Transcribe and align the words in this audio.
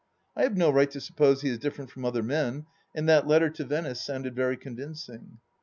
I 0.35 0.41
have 0.41 0.57
no 0.57 0.71
right 0.71 0.89
to 0.89 0.99
suppose 0.99 1.41
he 1.43 1.49
is 1.49 1.59
different 1.59 1.91
from 1.91 2.05
other 2.05 2.23
men, 2.23 2.65
and 2.95 3.07
that 3.07 3.27
letter 3.27 3.51
to 3.51 3.63
Venice 3.63 4.03
sounded 4.03 4.35
very 4.35 4.57
convincing. 4.57 5.37